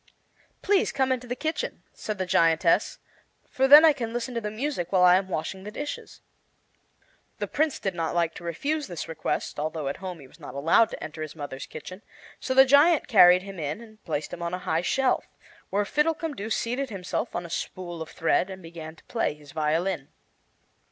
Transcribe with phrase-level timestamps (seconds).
[0.63, 2.97] "Please come into the kitchen," said the giantess,
[3.47, 6.21] "for then I can listen to the music while I am washing the dishes."
[7.37, 10.55] The prince did not like to refuse this request, although at home he was not
[10.55, 12.01] allowed to enter his mother's kitchen;
[12.39, 15.27] so the giant carried him in and placed him on a high shelf,
[15.69, 20.07] where Fiddlecumdoo seated himself on a spool of thread and began to play his violin.